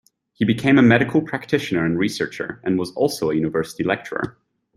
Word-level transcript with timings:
He 0.33 0.45
became 0.45 0.79
a 0.79 0.81
medical 0.81 1.21
practitioner 1.21 1.85
and 1.85 1.95
researcher, 1.95 2.59
and 2.63 2.79
was 2.79 2.89
also 2.93 3.29
a 3.29 3.35
university 3.35 3.83
lecturer. 3.83 4.35